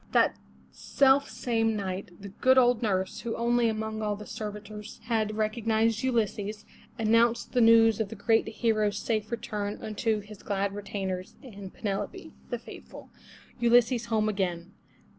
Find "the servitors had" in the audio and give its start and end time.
4.15-5.37